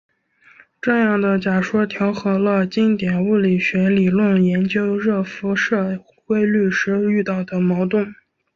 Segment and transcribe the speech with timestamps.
[0.81, 8.11] 这样的假说调和了经典物理学理论研究热辐射规律时遇到的矛盾。